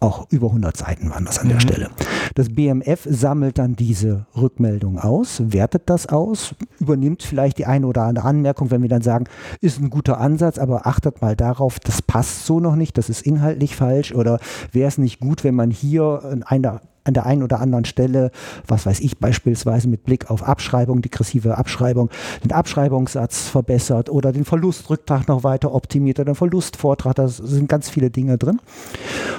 [0.00, 1.60] Auch über 100 Seiten waren das an der mhm.
[1.60, 1.90] Stelle.
[2.34, 8.04] Das BMF sammelt dann diese Rückmeldung aus, wertet das aus, übernimmt vielleicht die eine oder
[8.04, 9.26] andere Anmerkung, wenn wir dann sagen,
[9.60, 13.20] ist ein guter Ansatz, aber achtet mal darauf, das passt so noch nicht, das ist
[13.20, 17.60] inhaltlich falsch oder wäre es nicht gut, wenn man hier eine an der einen oder
[17.60, 18.30] anderen Stelle,
[18.66, 22.10] was weiß ich, beispielsweise mit Blick auf Abschreibung, degressive Abschreibung,
[22.44, 27.88] den Abschreibungssatz verbessert oder den Verlustrücktrag noch weiter optimiert oder den Verlustvortrag, da sind ganz
[27.88, 28.60] viele Dinge drin.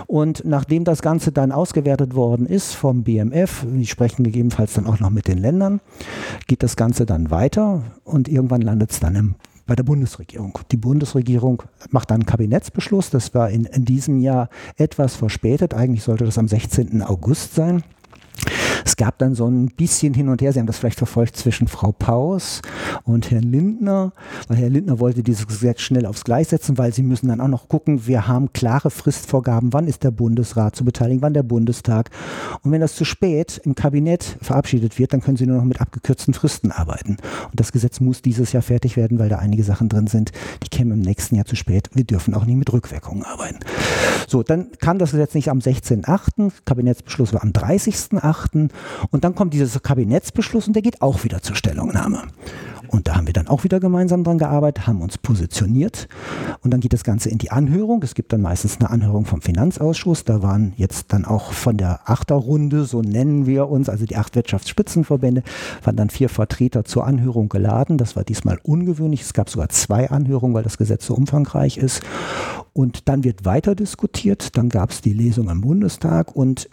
[0.08, 5.00] Und nachdem das Ganze dann ausgewertet worden ist vom BMF, die sprechen gegebenenfalls dann auch
[5.00, 5.80] noch mit den Ländern,
[6.48, 10.60] geht das Ganze dann weiter und irgendwann landet es dann im bei der Bundesregierung.
[10.72, 13.10] Die Bundesregierung macht dann einen Kabinettsbeschluss.
[13.10, 15.74] Das war in, in diesem Jahr etwas verspätet.
[15.74, 17.02] Eigentlich sollte das am 16.
[17.02, 17.84] August sein.
[18.86, 21.68] Es gab dann so ein bisschen hin und her, Sie haben das vielleicht verfolgt, zwischen
[21.68, 22.62] Frau Paus
[23.04, 24.14] und Herrn Lindner,
[24.48, 27.48] weil Herr Lindner wollte dieses Gesetz schnell aufs Gleis setzen, weil Sie müssen dann auch
[27.48, 32.10] noch gucken, wir haben klare Fristvorgaben, wann ist der Bundesrat zu beteiligen, wann der Bundestag.
[32.62, 35.82] Und wenn das zu spät im Kabinett verabschiedet wird, dann können Sie nur noch mit
[35.82, 37.18] abgekürzten Fristen arbeiten.
[37.50, 40.32] Und das Gesetz muss dieses Jahr fertig werden, weil da einige Sachen drin sind,
[40.64, 41.90] die kämen im nächsten Jahr zu spät.
[41.94, 43.60] Wir dürfen auch nicht mit Rückwirkungen arbeiten.
[44.28, 48.33] So, dann kam das Gesetz nicht am 16.8., Kabinettsbeschluss war am 30.8.
[49.12, 52.24] Und dann kommt dieser Kabinettsbeschluss und der geht auch wieder zur Stellungnahme.
[52.94, 56.08] Und da haben wir dann auch wieder gemeinsam dran gearbeitet, haben uns positioniert
[56.62, 58.04] und dann geht das Ganze in die Anhörung.
[58.04, 60.26] Es gibt dann meistens eine Anhörung vom Finanzausschuss.
[60.26, 64.36] Da waren jetzt dann auch von der Achterrunde, so nennen wir uns, also die acht
[64.36, 65.42] Wirtschaftsspitzenverbände,
[65.84, 67.98] waren dann vier Vertreter zur Anhörung geladen.
[67.98, 69.22] Das war diesmal ungewöhnlich.
[69.22, 72.02] Es gab sogar zwei Anhörungen, weil das Gesetz so umfangreich ist.
[72.74, 74.58] Und dann wird weiter diskutiert.
[74.58, 76.36] Dann gab es die Lesung im Bundestag.
[76.36, 76.68] Und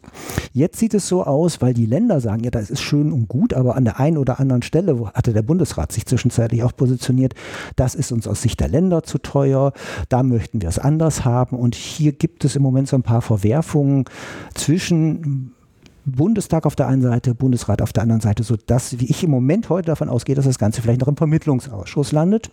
[0.55, 3.53] jetzt sieht es so aus, weil die Länder sagen, ja, das ist schön und gut,
[3.53, 7.35] aber an der einen oder anderen Stelle hatte der Bundesrat sich zwischenzeitlich auch positioniert,
[7.77, 9.73] das ist uns aus Sicht der Länder zu teuer,
[10.09, 11.57] da möchten wir es anders haben.
[11.59, 14.07] Und hier gibt es im Moment so ein paar Verwerfungen
[14.55, 15.53] zwischen
[16.13, 19.69] Bundestag auf der einen Seite, Bundesrat auf der anderen Seite, sodass, wie ich im Moment
[19.69, 22.51] heute davon ausgehe, dass das Ganze vielleicht noch im Vermittlungsausschuss landet.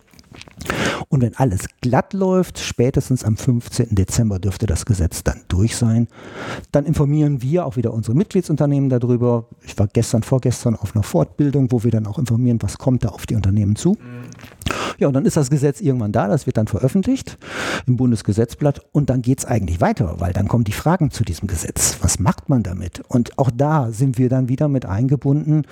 [1.10, 3.96] Und wenn alles glatt läuft, spätestens am 15.
[3.96, 6.08] Dezember dürfte das Gesetz dann durch sein.
[6.72, 9.46] Dann informieren wir auch wieder unsere Mitgliedsunternehmen darüber.
[9.66, 13.10] Ich war gestern, vorgestern auf einer Fortbildung, wo wir dann auch informieren, was kommt da
[13.10, 13.98] auf die Unternehmen zu.
[14.98, 17.38] Ja, und dann ist das Gesetz irgendwann da, das wird dann veröffentlicht
[17.86, 21.48] im Bundesgesetzblatt und dann geht es eigentlich weiter, weil dann kommen die Fragen zu diesem
[21.48, 21.98] Gesetz.
[22.02, 23.02] Was macht man damit?
[23.08, 25.64] Und auch da sind wir dann wieder mit eingebunden,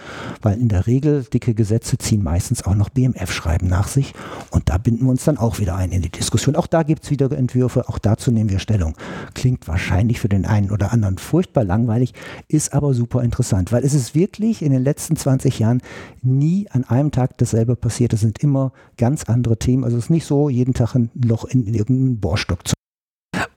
[0.41, 4.13] weil in der Regel dicke Gesetze ziehen meistens auch noch BMF-Schreiben nach sich
[4.51, 6.55] und da binden wir uns dann auch wieder ein in die Diskussion.
[6.55, 8.95] Auch da gibt es wieder Entwürfe, auch dazu nehmen wir Stellung.
[9.33, 12.13] Klingt wahrscheinlich für den einen oder anderen furchtbar langweilig,
[12.47, 15.81] ist aber super interessant, weil es ist wirklich in den letzten 20 Jahren
[16.21, 18.13] nie an einem Tag dasselbe passiert.
[18.13, 19.83] Es sind immer ganz andere Themen.
[19.83, 22.75] Also es ist nicht so, jeden Tag ein Loch in, in irgendeinen Bohrstock zu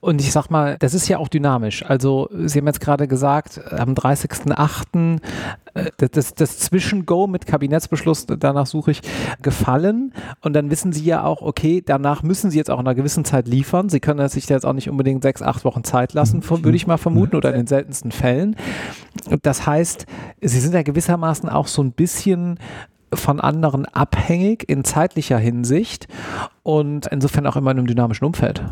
[0.01, 1.83] und ich sag mal, das ist ja auch dynamisch.
[1.85, 5.19] Also, Sie haben jetzt gerade gesagt, am 30.08.
[5.73, 9.01] Äh, das, das Zwischengo mit Kabinettsbeschluss, danach suche ich,
[9.41, 10.13] gefallen.
[10.41, 13.25] Und dann wissen Sie ja auch, okay, danach müssen Sie jetzt auch in einer gewissen
[13.25, 13.89] Zeit liefern.
[13.89, 16.63] Sie können sich da jetzt auch nicht unbedingt sechs, acht Wochen Zeit lassen, mhm.
[16.63, 18.55] würde ich mal vermuten, oder in den seltensten Fällen.
[19.41, 20.05] Das heißt,
[20.41, 22.57] Sie sind ja gewissermaßen auch so ein bisschen
[23.13, 26.07] von anderen abhängig in zeitlicher Hinsicht
[26.63, 28.63] und insofern auch immer in einem dynamischen Umfeld.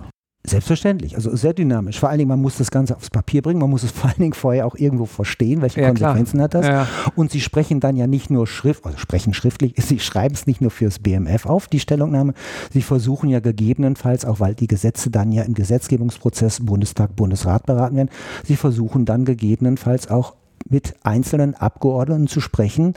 [0.49, 1.99] Selbstverständlich, also sehr dynamisch.
[1.99, 4.19] Vor allen Dingen, man muss das Ganze aufs Papier bringen, man muss es vor allen
[4.19, 6.43] Dingen vorher auch irgendwo verstehen, welche ja, Konsequenzen klar.
[6.45, 6.65] hat das.
[6.65, 6.87] Ja.
[7.15, 10.61] Und sie sprechen dann ja nicht nur Schrift, also sprechen schriftlich, sie schreiben es nicht
[10.61, 12.33] nur fürs BMF auf, die Stellungnahme,
[12.71, 17.97] sie versuchen ja gegebenenfalls, auch weil die Gesetze dann ja im Gesetzgebungsprozess Bundestag, Bundesrat beraten
[17.97, 18.09] werden,
[18.45, 20.35] sie versuchen dann gegebenenfalls auch
[20.69, 22.93] mit einzelnen Abgeordneten zu sprechen,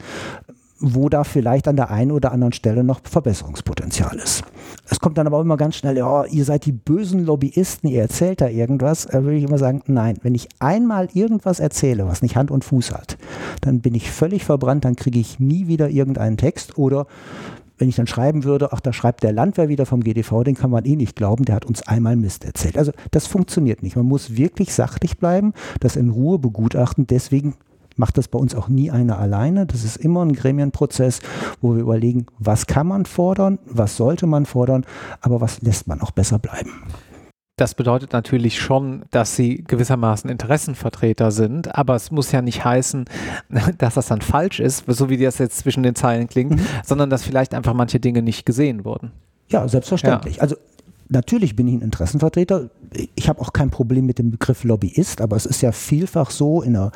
[0.80, 4.42] wo da vielleicht an der einen oder anderen Stelle noch Verbesserungspotenzial ist.
[4.88, 8.40] Es kommt dann aber immer ganz schnell, ja, ihr seid die bösen Lobbyisten, ihr erzählt
[8.40, 9.06] da irgendwas.
[9.06, 12.64] Da würde ich immer sagen, nein, wenn ich einmal irgendwas erzähle, was nicht Hand und
[12.64, 13.18] Fuß hat,
[13.60, 17.06] dann bin ich völlig verbrannt, dann kriege ich nie wieder irgendeinen Text oder
[17.80, 20.70] wenn ich dann schreiben würde, ach, da schreibt der Landwehr wieder vom GDV, den kann
[20.70, 22.76] man eh nicht glauben, der hat uns einmal Mist erzählt.
[22.76, 23.96] Also das funktioniert nicht.
[23.96, 27.06] Man muss wirklich sachlich bleiben, das in Ruhe begutachten.
[27.06, 27.54] Deswegen
[27.96, 29.66] macht das bei uns auch nie einer alleine.
[29.66, 31.20] Das ist immer ein Gremienprozess,
[31.60, 34.84] wo wir überlegen, was kann man fordern, was sollte man fordern,
[35.20, 36.70] aber was lässt man auch besser bleiben.
[37.60, 43.04] Das bedeutet natürlich schon, dass sie gewissermaßen Interessenvertreter sind, aber es muss ja nicht heißen,
[43.78, 46.66] dass das dann falsch ist, so wie das jetzt zwischen den Zeilen klingt, mhm.
[46.82, 49.12] sondern dass vielleicht einfach manche Dinge nicht gesehen wurden.
[49.48, 50.36] Ja, selbstverständlich.
[50.36, 50.42] Ja.
[50.42, 50.56] Also
[51.10, 52.70] natürlich bin ich ein Interessenvertreter.
[53.14, 56.62] Ich habe auch kein Problem mit dem Begriff Lobbyist, aber es ist ja vielfach so
[56.62, 56.92] in der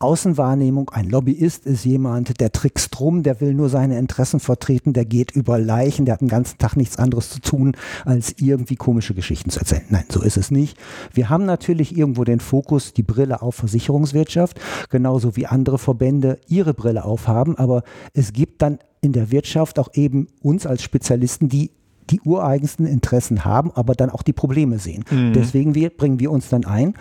[0.00, 5.04] Außenwahrnehmung, ein Lobbyist ist jemand, der trickst drum, der will nur seine Interessen vertreten, der
[5.04, 9.14] geht über Leichen, der hat den ganzen Tag nichts anderes zu tun, als irgendwie komische
[9.14, 9.86] Geschichten zu erzählen.
[9.88, 10.78] Nein, so ist es nicht.
[11.12, 16.74] Wir haben natürlich irgendwo den Fokus, die Brille auf Versicherungswirtschaft, genauso wie andere Verbände ihre
[16.74, 17.82] Brille aufhaben, aber
[18.14, 21.70] es gibt dann in der Wirtschaft auch eben uns als Spezialisten, die
[22.10, 25.04] die ureigensten Interessen haben, aber dann auch die Probleme sehen.
[25.10, 25.32] Mhm.
[25.32, 26.94] Deswegen wir, bringen wir uns dann ein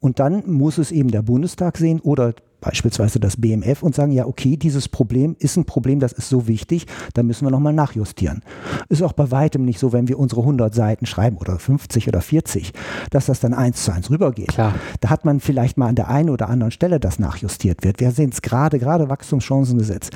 [0.00, 4.24] und dann muss es eben der Bundestag sehen oder beispielsweise das BMF und sagen, ja,
[4.26, 8.42] okay, dieses Problem ist ein Problem, das ist so wichtig, da müssen wir nochmal nachjustieren.
[8.88, 12.22] Ist auch bei weitem nicht so, wenn wir unsere 100 Seiten schreiben oder 50 oder
[12.22, 12.72] 40,
[13.10, 14.48] dass das dann eins zu eins rübergeht.
[14.48, 14.74] Klar.
[15.00, 18.00] Da hat man vielleicht mal an der einen oder anderen Stelle, das nachjustiert wird.
[18.00, 20.10] Wir sehen es gerade, gerade Wachstumschancengesetz.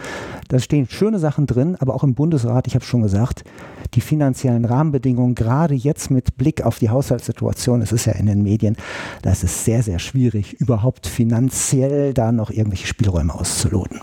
[0.48, 3.42] Da stehen schöne Sachen drin, aber auch im Bundesrat, ich habe schon gesagt,
[3.94, 8.42] die finanziellen Rahmenbedingungen, gerade jetzt mit Blick auf die Haushaltssituation, es ist ja in den
[8.42, 8.76] Medien,
[9.22, 14.00] da ist sehr, sehr schwierig, überhaupt finanziell noch irgendwelche Spielräume auszuloten.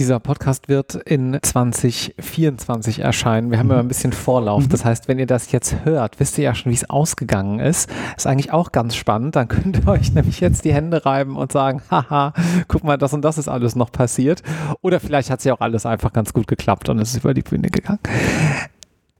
[0.00, 3.52] Dieser Podcast wird in 2024 erscheinen.
[3.52, 3.72] Wir haben mhm.
[3.74, 4.64] ja ein bisschen Vorlauf.
[4.64, 4.68] Mhm.
[4.70, 7.88] Das heißt, wenn ihr das jetzt hört, wisst ihr ja schon, wie es ausgegangen ist.
[8.16, 9.36] Ist eigentlich auch ganz spannend.
[9.36, 12.32] Dann könnt ihr euch nämlich jetzt die Hände reiben und sagen, haha,
[12.66, 14.42] guck mal, das und das ist alles noch passiert.
[14.80, 17.32] Oder vielleicht hat es ja auch alles einfach ganz gut geklappt und es ist über
[17.32, 18.00] die Bühne gegangen.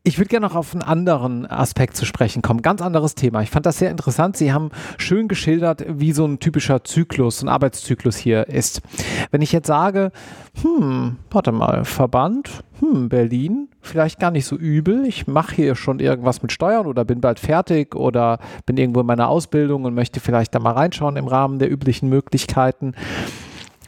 [0.06, 2.60] Ich würde gerne noch auf einen anderen Aspekt zu sprechen kommen.
[2.60, 3.40] Ganz anderes Thema.
[3.40, 4.36] Ich fand das sehr interessant.
[4.36, 8.82] Sie haben schön geschildert, wie so ein typischer Zyklus, ein Arbeitszyklus hier ist.
[9.30, 10.12] Wenn ich jetzt sage,
[10.60, 15.06] hm, warte mal, Verband, hm, Berlin, vielleicht gar nicht so übel.
[15.06, 19.06] Ich mache hier schon irgendwas mit Steuern oder bin bald fertig oder bin irgendwo in
[19.06, 22.92] meiner Ausbildung und möchte vielleicht da mal reinschauen im Rahmen der üblichen Möglichkeiten.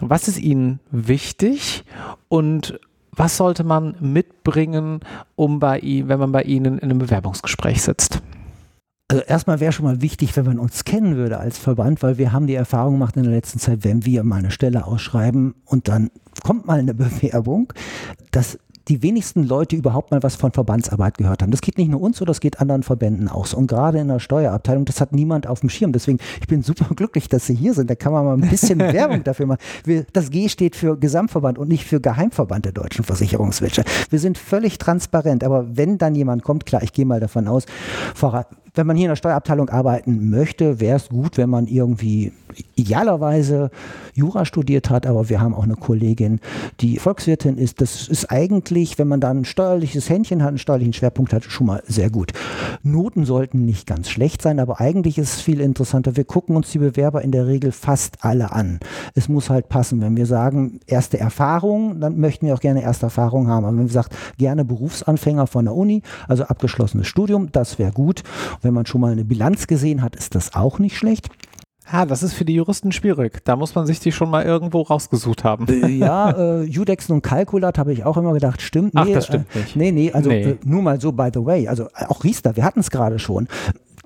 [0.00, 1.84] Was ist Ihnen wichtig
[2.28, 2.80] und
[3.16, 5.00] was sollte man mitbringen,
[5.34, 8.22] um bei ihm, wenn man bei Ihnen in einem Bewerbungsgespräch sitzt?
[9.08, 12.32] Also erstmal wäre schon mal wichtig, wenn man uns kennen würde als Verband, weil wir
[12.32, 15.86] haben die Erfahrung gemacht in der letzten Zeit, wenn wir mal eine Stelle ausschreiben und
[15.88, 16.10] dann
[16.42, 17.72] kommt mal eine Bewerbung,
[18.32, 21.50] dass die wenigsten Leute überhaupt mal was von Verbandsarbeit gehört haben.
[21.50, 23.52] Das geht nicht nur uns so, das geht anderen Verbänden aus.
[23.52, 25.92] Und gerade in der Steuerabteilung, das hat niemand auf dem Schirm.
[25.92, 27.90] Deswegen, ich bin super glücklich, dass Sie hier sind.
[27.90, 29.60] Da kann man mal ein bisschen Werbung dafür machen.
[29.84, 34.12] Wir, das G steht für Gesamtverband und nicht für Geheimverband der deutschen Versicherungswirtschaft.
[34.12, 35.42] Wir sind völlig transparent.
[35.42, 37.66] Aber wenn dann jemand kommt, klar, ich gehe mal davon aus,
[38.76, 42.32] wenn man hier in der Steuerabteilung arbeiten möchte, wäre es gut, wenn man irgendwie
[42.74, 43.70] idealerweise
[44.14, 46.40] Jura studiert hat, aber wir haben auch eine Kollegin,
[46.80, 47.80] die Volkswirtin ist.
[47.80, 51.66] Das ist eigentlich, wenn man da ein steuerliches Händchen hat, einen steuerlichen Schwerpunkt hat, schon
[51.66, 52.32] mal sehr gut.
[52.82, 56.16] Noten sollten nicht ganz schlecht sein, aber eigentlich ist es viel interessanter.
[56.16, 58.80] Wir gucken uns die Bewerber in der Regel fast alle an.
[59.14, 60.00] Es muss halt passen.
[60.00, 63.64] Wenn wir sagen, erste Erfahrung, dann möchten wir auch gerne erste Erfahrung haben.
[63.64, 64.08] Aber wenn wir sagen,
[64.38, 68.22] gerne Berufsanfänger von der Uni, also abgeschlossenes Studium, das wäre gut.
[68.66, 71.28] Wenn man schon mal eine Bilanz gesehen hat, ist das auch nicht schlecht.
[71.88, 73.44] Ah, das ist für die Juristen schwierig.
[73.44, 75.68] Da muss man sich die schon mal irgendwo rausgesucht haben.
[75.68, 78.94] Äh, ja, äh, Judex und Kalkulat habe ich auch immer gedacht, stimmt.
[78.94, 79.76] Nee, Ach, das stimmt äh, nicht.
[79.76, 80.42] Nee, nee, also nee.
[80.42, 81.68] Äh, nur mal so by the way.
[81.68, 83.46] Also auch Riester, wir hatten es gerade schon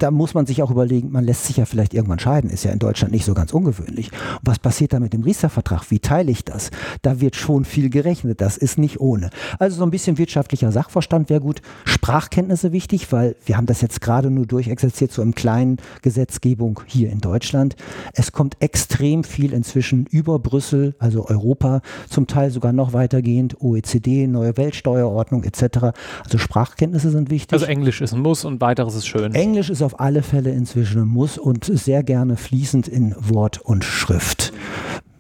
[0.01, 2.73] da muss man sich auch überlegen, man lässt sich ja vielleicht irgendwann scheiden, ist ja
[2.73, 4.11] in Deutschland nicht so ganz ungewöhnlich.
[4.43, 5.91] was passiert da mit dem Riester-Vertrag?
[5.91, 6.71] Wie teile ich das?
[7.03, 9.31] Da wird schon viel gerechnet, das ist nicht ohne.
[9.59, 11.61] Also so ein bisschen wirtschaftlicher Sachverstand wäre gut.
[11.85, 17.11] Sprachkenntnisse wichtig, weil wir haben das jetzt gerade nur durchexerziert, so im kleinen Gesetzgebung hier
[17.11, 17.77] in Deutschland.
[18.15, 24.27] Es kommt extrem viel inzwischen über Brüssel, also Europa, zum Teil sogar noch weitergehend, OECD,
[24.27, 25.93] neue Weltsteuerordnung etc.
[26.25, 27.53] Also Sprachkenntnisse sind wichtig.
[27.53, 29.35] Also Englisch ist ein Muss und weiteres ist schön.
[29.35, 33.83] Englisch ist auf auf alle Fälle inzwischen muss und sehr gerne fließend in Wort und
[33.83, 34.53] Schrift.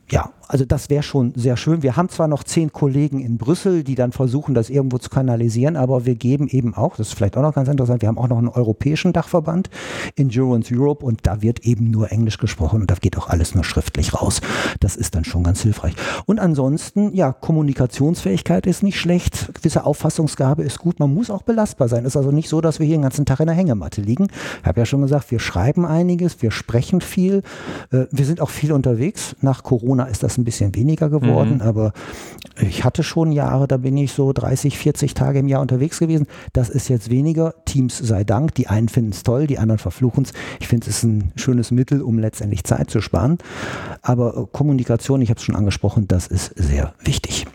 [0.08, 1.84] Ja, also das wäre schon sehr schön.
[1.84, 5.76] Wir haben zwar noch zehn Kollegen in Brüssel, die dann versuchen, das irgendwo zu kanalisieren,
[5.76, 8.26] aber wir geben eben auch, das ist vielleicht auch noch ganz interessant, wir haben auch
[8.26, 9.70] noch einen europäischen Dachverband,
[10.16, 13.62] Endurance Europe, und da wird eben nur Englisch gesprochen und da geht auch alles nur
[13.62, 14.40] schriftlich raus.
[14.80, 15.94] Das ist dann schon ganz hilfreich.
[16.26, 21.86] Und ansonsten, ja, Kommunikationsfähigkeit ist nicht schlecht, gewisse Auffassungsgabe ist gut, man muss auch belastbar
[21.86, 22.04] sein.
[22.04, 24.26] Ist also nicht so, dass wir hier den ganzen Tag in der Hängematte liegen.
[24.62, 27.42] Ich habe ja schon gesagt, wir schreiben einiges, wir sprechen viel,
[27.92, 29.36] äh, wir sind auch viel unterwegs.
[29.42, 31.62] Nach Corona ist das ein bisschen weniger geworden, mhm.
[31.62, 31.92] aber
[32.60, 36.26] ich hatte schon Jahre, da bin ich so 30, 40 Tage im Jahr unterwegs gewesen.
[36.52, 37.54] Das ist jetzt weniger.
[37.64, 38.54] Teams sei Dank.
[38.54, 40.32] Die einen finden es toll, die anderen verfluchen es.
[40.60, 43.38] Ich finde, es ist ein schönes Mittel, um letztendlich Zeit zu sparen.
[44.02, 47.46] Aber äh, Kommunikation, ich habe es schon angesprochen, das ist sehr wichtig.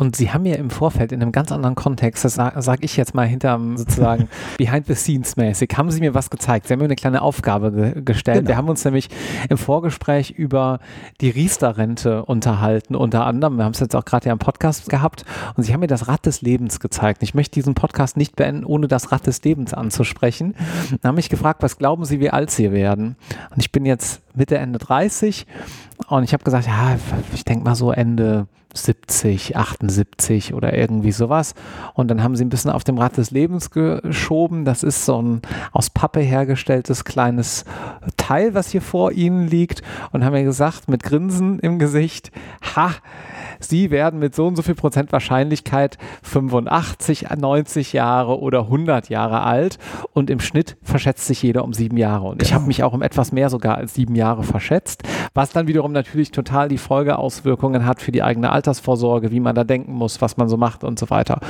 [0.00, 2.96] Und Sie haben mir im Vorfeld in einem ganz anderen Kontext, das sage sag ich
[2.96, 6.66] jetzt mal hinterm sozusagen behind the scenes mäßig, haben Sie mir was gezeigt.
[6.66, 8.38] Sie haben mir eine kleine Aufgabe ge gestellt.
[8.38, 8.48] Genau.
[8.48, 9.10] Wir haben uns nämlich
[9.50, 10.80] im Vorgespräch über
[11.20, 13.58] die Riester-Rente unterhalten, unter anderem.
[13.58, 16.08] Wir haben es jetzt auch gerade ja im Podcast gehabt und Sie haben mir das
[16.08, 17.22] Rad des Lebens gezeigt.
[17.22, 20.54] Ich möchte diesen Podcast nicht beenden, ohne das Rad des Lebens anzusprechen.
[21.02, 23.16] Dann haben mich gefragt, was glauben Sie, wie alt Sie werden?
[23.50, 25.46] Und ich bin jetzt Mitte, Ende 30
[26.08, 26.96] und ich habe gesagt, ja,
[27.34, 31.54] ich denke mal so Ende 70, 78 oder irgendwie sowas.
[31.94, 34.64] Und dann haben sie ein bisschen auf dem Rad des Lebens geschoben.
[34.64, 37.64] Das ist so ein aus Pappe hergestelltes kleines
[38.16, 39.82] Teil, was hier vor ihnen liegt.
[40.12, 42.30] Und haben mir gesagt, mit Grinsen im Gesicht,
[42.76, 42.92] ha,
[43.60, 49.42] Sie werden mit so und so viel Prozent Wahrscheinlichkeit 85, 90 Jahre oder 100 Jahre
[49.42, 49.78] alt
[50.14, 52.26] und im Schnitt verschätzt sich jeder um sieben Jahre.
[52.26, 52.68] Und ich habe genau.
[52.68, 55.02] mich auch um etwas mehr sogar als sieben Jahre verschätzt,
[55.34, 59.64] was dann wiederum natürlich total die Folgeauswirkungen hat für die eigene Altersvorsorge, wie man da
[59.64, 61.40] denken muss, was man so macht und so weiter.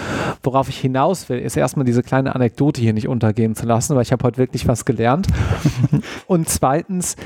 [0.43, 4.03] Worauf ich hinaus will, ist erstmal diese kleine Anekdote hier nicht untergehen zu lassen, weil
[4.03, 5.27] ich habe heute wirklich was gelernt.
[6.27, 7.17] und zweitens,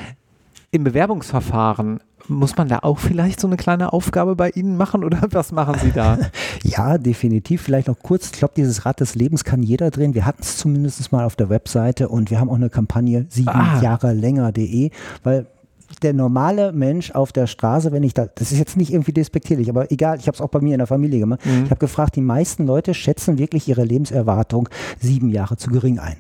[0.71, 5.21] im Bewerbungsverfahren muss man da auch vielleicht so eine kleine Aufgabe bei Ihnen machen oder
[5.31, 6.19] was machen Sie da?
[6.63, 7.63] ja, definitiv.
[7.63, 8.27] Vielleicht noch kurz.
[8.27, 10.15] Ich glaube, dieses Rad des Lebens kann jeder drehen.
[10.15, 13.49] Wir hatten es zumindest mal auf der Webseite und wir haben auch eine Kampagne sieben
[13.49, 13.81] ah.
[13.81, 14.91] Jahre länger.de,
[15.23, 15.47] weil
[16.03, 19.69] der normale Mensch auf der Straße, wenn ich da, das ist jetzt nicht irgendwie despektierlich,
[19.69, 21.45] aber egal, ich habe es auch bei mir in der Familie gemacht.
[21.45, 21.65] Mhm.
[21.65, 24.69] Ich habe gefragt, die meisten Leute schätzen wirklich ihre Lebenserwartung
[25.01, 26.17] sieben Jahre zu gering ein.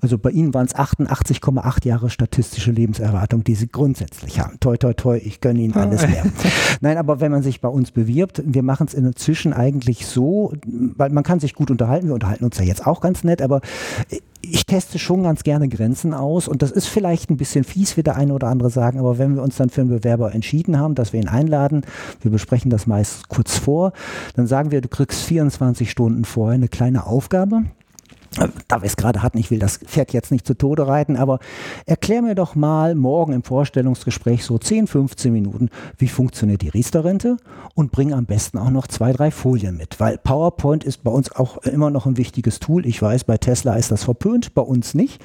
[0.00, 4.58] Also bei ihnen waren es 88,8 Jahre statistische Lebenserwartung, die sie grundsätzlich haben.
[4.60, 6.24] Toi, toi, toi, ich gönne ihnen alles mehr.
[6.80, 11.10] Nein, aber wenn man sich bei uns bewirbt, wir machen es inzwischen eigentlich so, weil
[11.10, 13.60] man kann sich gut unterhalten, wir unterhalten uns ja jetzt auch ganz nett, aber
[14.44, 18.02] ich teste schon ganz gerne Grenzen aus und das ist vielleicht ein bisschen fies, wie
[18.02, 20.94] der eine oder andere sagen, aber wenn wir uns dann für einen Bewerber entschieden haben,
[20.94, 21.82] dass wir ihn einladen,
[22.20, 23.92] wir besprechen das meist kurz vor,
[24.34, 27.64] dann sagen wir, du kriegst 24 Stunden vorher eine kleine Aufgabe
[28.68, 31.38] da wir es gerade hatten, ich will das Pferd jetzt nicht zu Tode reiten, aber
[31.86, 37.36] erklär mir doch mal morgen im Vorstellungsgespräch so 10, 15 Minuten, wie funktioniert die Riester-Rente
[37.74, 41.32] und bring am besten auch noch zwei, drei Folien mit, weil PowerPoint ist bei uns
[41.32, 42.86] auch immer noch ein wichtiges Tool.
[42.86, 45.22] Ich weiß, bei Tesla ist das verpönt, bei uns nicht.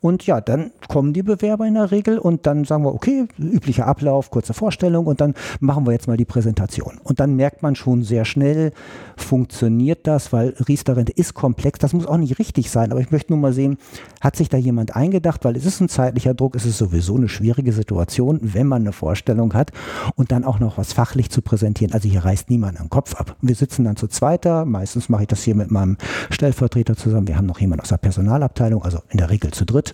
[0.00, 3.86] Und ja, dann kommen die Bewerber in der Regel und dann sagen wir, okay, üblicher
[3.86, 6.98] Ablauf, kurze Vorstellung und dann machen wir jetzt mal die Präsentation.
[7.02, 8.72] Und dann merkt man schon sehr schnell,
[9.16, 13.10] funktioniert das, weil Riester-Rente ist komplex, das muss auch nicht richtig richtig sein, aber ich
[13.10, 13.78] möchte nur mal sehen,
[14.20, 17.28] hat sich da jemand eingedacht, weil es ist ein zeitlicher Druck, es ist sowieso eine
[17.28, 19.72] schwierige Situation, wenn man eine Vorstellung hat
[20.14, 21.92] und dann auch noch was fachlich zu präsentieren.
[21.92, 23.36] Also hier reißt niemand am Kopf ab.
[23.42, 25.96] Wir sitzen dann zu zweiter, meistens mache ich das hier mit meinem
[26.30, 27.28] Stellvertreter zusammen.
[27.28, 29.92] Wir haben noch jemanden aus der Personalabteilung, also in der Regel zu dritt.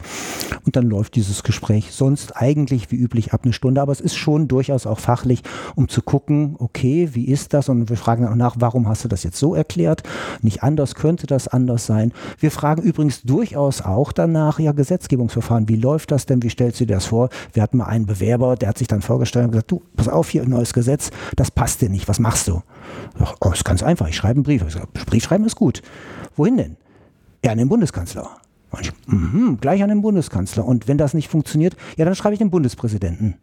[0.65, 4.17] Und dann läuft dieses Gespräch sonst eigentlich wie üblich ab eine Stunde, aber es ist
[4.17, 5.43] schon durchaus auch fachlich,
[5.75, 7.69] um zu gucken, okay, wie ist das?
[7.69, 10.03] Und wir fragen auch nach, warum hast du das jetzt so erklärt?
[10.43, 12.13] Nicht anders, könnte das anders sein?
[12.43, 16.43] Wir fragen übrigens durchaus auch danach, ja, Gesetzgebungsverfahren, wie läuft das denn?
[16.43, 17.29] Wie stellst du dir das vor?
[17.53, 20.29] Wir hatten mal einen Bewerber, der hat sich dann vorgestellt und gesagt, du, pass auf,
[20.29, 22.63] hier ein neues Gesetz, das passt dir nicht, was machst du?
[23.17, 24.65] Sag, oh, ist ganz einfach, ich schreibe einen Brief.
[24.67, 25.83] Ich sag, Brief schreiben ist gut.
[26.35, 26.77] Wohin denn?
[27.45, 28.29] Ja, an den Bundeskanzler.
[28.81, 30.65] Ich, mm, gleich an den Bundeskanzler.
[30.65, 33.37] Und wenn das nicht funktioniert, ja, dann schreibe ich den Bundespräsidenten.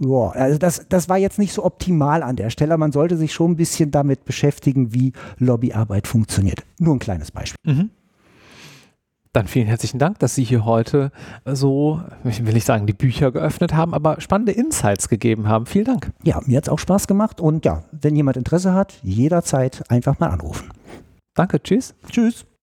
[0.00, 2.76] Ja, also das, das war jetzt nicht so optimal an der Stelle.
[2.76, 6.64] Man sollte sich schon ein bisschen damit beschäftigen, wie Lobbyarbeit funktioniert.
[6.78, 7.58] Nur ein kleines Beispiel.
[7.72, 7.90] Mhm.
[9.32, 11.10] Dann vielen herzlichen Dank, dass Sie hier heute
[11.44, 15.66] so, ich will nicht sagen, die Bücher geöffnet haben, aber spannende Insights gegeben haben.
[15.66, 16.12] Vielen Dank.
[16.22, 20.20] Ja, mir hat es auch Spaß gemacht und ja, wenn jemand Interesse hat, jederzeit einfach
[20.20, 20.70] mal anrufen.
[21.34, 21.96] Danke, tschüss.
[22.08, 22.46] Tschüss.